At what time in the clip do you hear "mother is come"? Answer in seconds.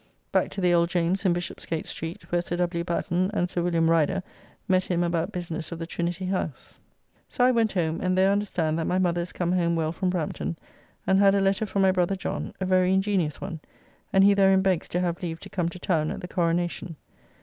8.97-9.51